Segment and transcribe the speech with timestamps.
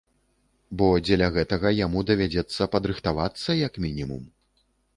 [0.81, 4.29] Бо дзеля гэтага яму давядзецца падрыхтавацца, як мінімум.